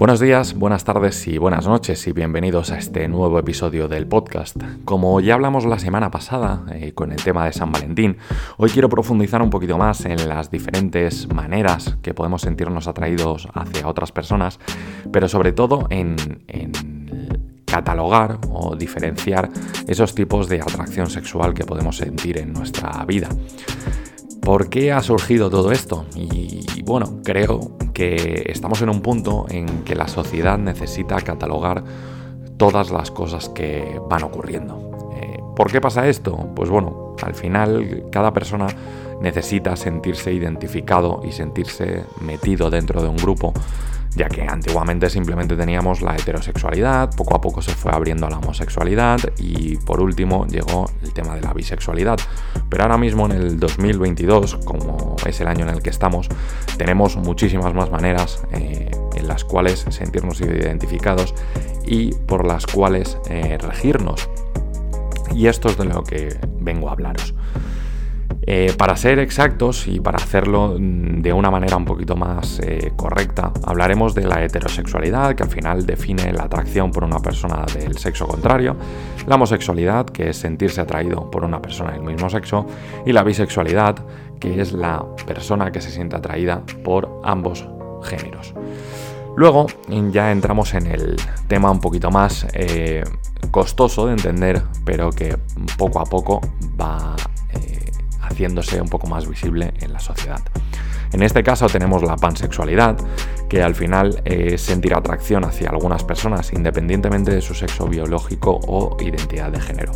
[0.00, 4.56] Buenos días, buenas tardes y buenas noches y bienvenidos a este nuevo episodio del podcast.
[4.86, 8.16] Como ya hablamos la semana pasada eh, con el tema de San Valentín,
[8.56, 13.86] hoy quiero profundizar un poquito más en las diferentes maneras que podemos sentirnos atraídos hacia
[13.86, 14.58] otras personas,
[15.12, 16.16] pero sobre todo en,
[16.48, 16.72] en
[17.66, 19.50] catalogar o diferenciar
[19.86, 23.28] esos tipos de atracción sexual que podemos sentir en nuestra vida.
[24.42, 26.06] ¿Por qué ha surgido todo esto?
[26.14, 31.84] Y bueno, creo que estamos en un punto en que la sociedad necesita catalogar
[32.56, 34.90] todas las cosas que van ocurriendo.
[35.14, 36.50] Eh, ¿Por qué pasa esto?
[36.54, 38.66] Pues bueno, al final cada persona
[39.20, 43.52] necesita sentirse identificado y sentirse metido dentro de un grupo
[44.16, 48.38] ya que antiguamente simplemente teníamos la heterosexualidad, poco a poco se fue abriendo a la
[48.38, 52.18] homosexualidad y por último llegó el tema de la bisexualidad.
[52.68, 56.28] Pero ahora mismo en el 2022, como es el año en el que estamos,
[56.76, 61.34] tenemos muchísimas más maneras eh, en las cuales sentirnos identificados
[61.86, 64.28] y por las cuales eh, regirnos.
[65.34, 67.34] Y esto es de lo que vengo a hablaros.
[68.42, 72.92] Eh, para ser exactos y para hacerlo mm, de una manera un poquito más eh,
[72.96, 77.98] correcta, hablaremos de la heterosexualidad, que al final define la atracción por una persona del
[77.98, 78.76] sexo contrario,
[79.26, 82.66] la homosexualidad, que es sentirse atraído por una persona del mismo sexo,
[83.04, 83.96] y la bisexualidad,
[84.38, 87.68] que es la persona que se siente atraída por ambos
[88.02, 88.54] géneros.
[89.36, 89.66] Luego
[90.10, 93.04] ya entramos en el tema un poquito más eh,
[93.50, 95.36] costoso de entender, pero que
[95.78, 96.40] poco a poco
[96.80, 97.14] va
[98.30, 100.40] haciéndose un poco más visible en la sociedad.
[101.12, 102.96] En este caso tenemos la pansexualidad,
[103.48, 108.96] que al final es sentir atracción hacia algunas personas independientemente de su sexo biológico o
[109.00, 109.92] identidad de género.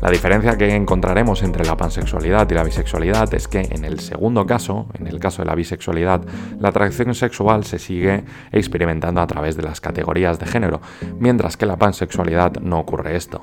[0.00, 4.46] La diferencia que encontraremos entre la pansexualidad y la bisexualidad es que en el segundo
[4.46, 6.22] caso, en el caso de la bisexualidad,
[6.58, 10.80] la atracción sexual se sigue experimentando a través de las categorías de género,
[11.18, 13.42] mientras que la pansexualidad no ocurre esto.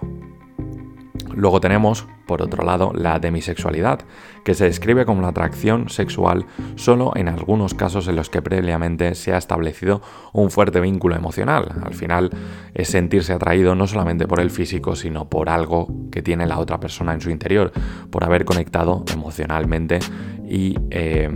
[1.36, 4.00] Luego tenemos, por otro lado, la demisexualidad,
[4.44, 6.46] que se describe como la atracción sexual
[6.76, 10.02] solo en algunos casos en los que previamente se ha establecido
[10.32, 11.72] un fuerte vínculo emocional.
[11.84, 12.30] Al final
[12.74, 16.80] es sentirse atraído no solamente por el físico, sino por algo que tiene la otra
[16.80, 17.72] persona en su interior,
[18.10, 20.00] por haber conectado emocionalmente
[20.48, 21.30] y eh,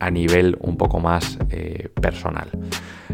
[0.00, 2.50] a nivel un poco más eh, personal.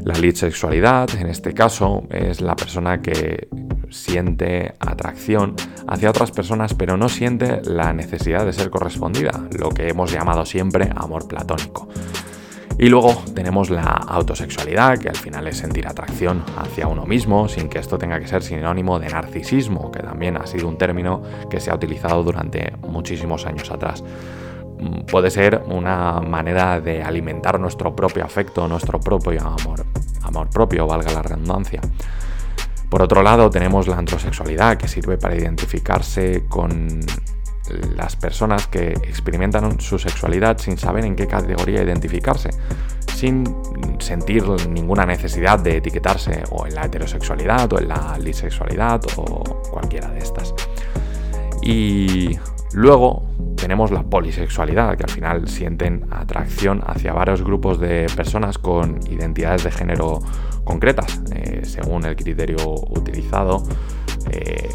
[0.04, 3.48] La sexualidad, en este caso, es la persona que
[3.90, 5.54] siente atracción
[5.86, 10.46] hacia otras personas, pero no siente la necesidad de ser correspondida, lo que hemos llamado
[10.46, 11.88] siempre amor platónico.
[12.78, 17.68] Y luego tenemos la autosexualidad, que al final es sentir atracción hacia uno mismo, sin
[17.68, 21.60] que esto tenga que ser sinónimo de narcisismo, que también ha sido un término que
[21.60, 24.02] se ha utilizado durante muchísimos años atrás.
[25.10, 29.84] Puede ser una manera de alimentar nuestro propio afecto, nuestro propio amor,
[30.22, 31.80] amor propio, valga la redundancia.
[32.88, 37.00] Por otro lado, tenemos la antrosexualidad, que sirve para identificarse con
[37.96, 42.50] las personas que experimentan su sexualidad sin saber en qué categoría identificarse,
[43.14, 43.44] sin
[43.98, 50.08] sentir ninguna necesidad de etiquetarse o en la heterosexualidad o en la bisexualidad o cualquiera
[50.08, 50.54] de estas.
[51.62, 52.38] Y
[52.72, 53.25] luego
[53.56, 59.64] tenemos la polisexualidad, que al final sienten atracción hacia varios grupos de personas con identidades
[59.64, 60.20] de género
[60.64, 62.56] concretas, eh, según el criterio
[62.88, 63.62] utilizado.
[64.30, 64.69] Eh,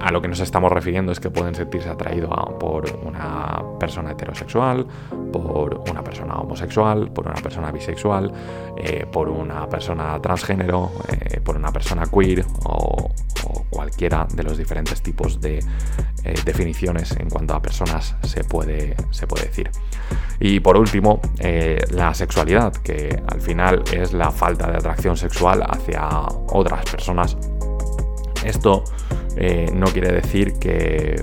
[0.00, 4.86] a lo que nos estamos refiriendo es que pueden sentirse atraídos por una persona heterosexual,
[5.32, 8.32] por una persona homosexual, por una persona bisexual,
[8.76, 10.92] eh, por una persona transgénero,
[11.42, 13.10] por una persona queer o,
[13.70, 15.62] cualquiera de los diferentes tipos de
[16.44, 19.70] definiciones en cuanto a personas se puede, se puede decir.
[20.40, 25.64] Y por último, eh, la sexualidad, que al final es la falta de atracción sexual
[25.68, 26.08] hacia
[26.52, 27.36] otras personas.
[28.44, 28.84] Esto
[29.36, 31.14] eh, no quiere decir que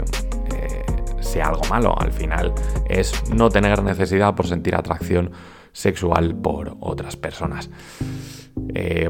[0.54, 0.86] eh,
[1.22, 2.54] sea algo malo, al final
[2.90, 5.32] es no tener necesidad por sentir atracción
[5.76, 7.70] sexual por otras personas.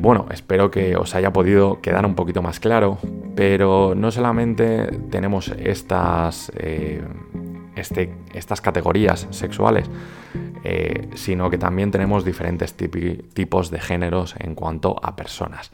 [0.02, 2.98] bueno, espero que os haya podido quedar un poquito más claro,
[3.36, 6.52] pero no solamente tenemos estas
[7.76, 9.90] este, estas categorías sexuales,
[10.64, 15.72] eh, sino que también tenemos diferentes tipos de géneros en cuanto a personas.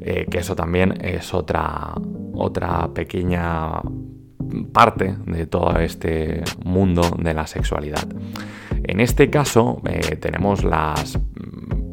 [0.00, 1.94] Eh, que eso también es otra,
[2.34, 3.80] otra pequeña
[4.72, 8.06] parte de todo este mundo de la sexualidad.
[8.88, 11.18] En este caso eh, tenemos las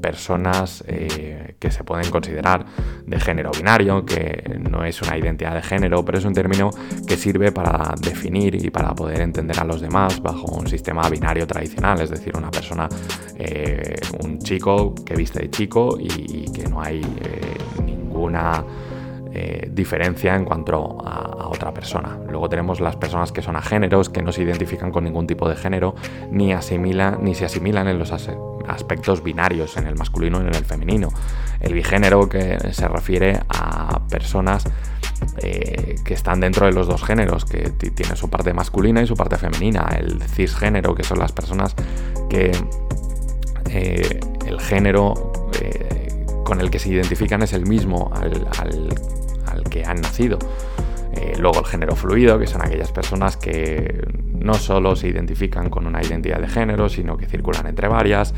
[0.01, 2.65] personas eh, que se pueden considerar
[3.06, 6.69] de género binario, que no es una identidad de género, pero es un término
[7.06, 11.45] que sirve para definir y para poder entender a los demás bajo un sistema binario
[11.45, 12.88] tradicional, es decir, una persona,
[13.38, 17.01] eh, un chico que viste de chico y, que no hay
[17.86, 18.63] ninguna
[19.37, 22.17] eh, diferencia en cuanto a, otra persona.
[22.29, 25.57] Luego tenemos las personas que son agéneros, que no se identifican con ningún tipo de
[25.57, 25.93] género,
[26.31, 30.63] ni asimilan, ni se asimilan en los aspectos binarios, en el masculino y en el
[30.63, 31.09] femenino.
[31.59, 34.63] El bigénero que se refiere a personas
[35.43, 39.17] eh, que están dentro de los dos géneros, que tiene su parte masculina y su
[39.17, 39.89] parte femenina.
[39.97, 41.75] El cisgénero, que son las personas
[42.29, 42.51] que
[43.69, 45.13] eh, el género
[46.45, 48.47] con el que se identifican es el mismo al,
[49.75, 50.39] que han nacido.
[51.13, 55.86] Eh, luego el género fluido, que son aquellas personas que no solo se identifican con
[55.86, 58.33] una identidad de género, sino que circulan entre varias,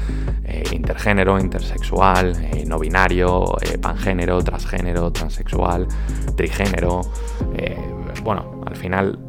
[0.45, 5.87] eh, intergénero, intersexual, eh, no binario, pangénero, transgénero, transexual,
[6.35, 7.01] trigénero.
[8.23, 9.19] bueno, al final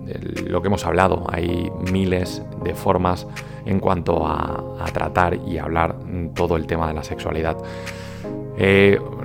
[0.46, 3.26] lo que hemos hablado, hay miles de formas
[3.66, 5.96] en cuanto a, tratar y hablar
[6.34, 7.56] todo el tema de la sexualidad.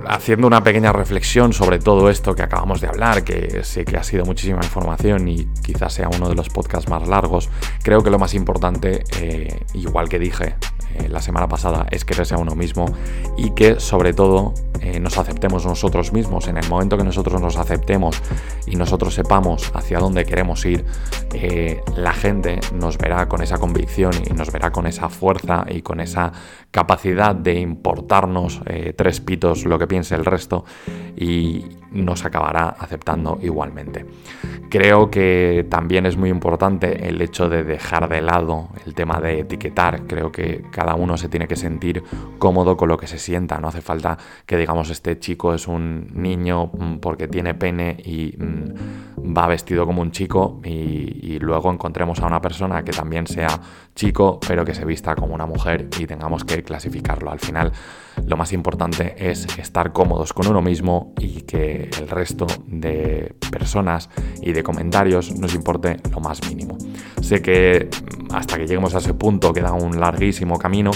[0.08, 4.02] Haciendo una pequeña reflexión sobre todo esto que acabamos de hablar, que sé que ha
[4.02, 7.50] sido muchísima información y quizás sea uno de los podcasts más largos,
[7.82, 10.56] creo que lo más importante, eh, igual que dije
[10.94, 12.86] eh, la semana pasada, es que sea uno mismo
[13.36, 14.54] y que sobre todo
[15.00, 16.46] nos aceptemos nosotros mismos.
[16.46, 18.20] En el momento que nosotros nos aceptemos
[18.66, 20.84] y nosotros sepamos hacia dónde queremos ir,
[21.96, 26.00] la gente nos verá con esa convicción y nos verá con esa fuerza y con
[26.00, 26.32] esa
[26.70, 28.60] capacidad de importarnos
[28.96, 30.64] tres pitos lo que piense el resto
[31.16, 34.04] y nos acabará aceptando igualmente.
[34.68, 39.40] Creo que también es muy importante el hecho de dejar de lado el tema de
[39.40, 40.02] etiquetar.
[40.06, 42.02] Creo que cada uno se tiene que sentir
[42.38, 43.58] cómodo con lo que se sienta.
[43.58, 48.34] No hace falta que digamos este chico es un niño mm, porque tiene pene y
[48.36, 53.26] mm, va vestido como un chico y, y luego encontremos a una persona que también
[53.26, 53.60] sea
[53.94, 57.30] chico pero que se vista como una mujer y tengamos que clasificarlo.
[57.30, 57.72] Al final
[58.26, 64.08] lo más importante es estar cómodos con uno mismo y que el resto de personas
[64.40, 66.76] y de comentarios nos importe lo más mínimo.
[67.20, 67.88] Sé que
[68.32, 70.90] hasta que lleguemos a ese punto queda un larguísimo camino,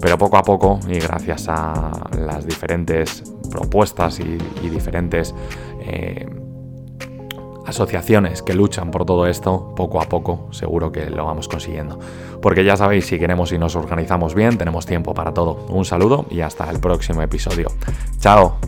[0.00, 5.34] pero poco a poco y gracias a las diferentes propuestas y, diferentes...
[5.80, 6.28] Eh,
[7.66, 11.98] asociaciones que luchan por todo esto, poco a poco seguro que lo vamos consiguiendo.
[12.40, 15.66] Porque ya sabéis, si queremos y nos organizamos bien, tenemos tiempo para todo.
[15.68, 17.68] Un saludo y hasta el próximo episodio.
[18.18, 18.58] Chao.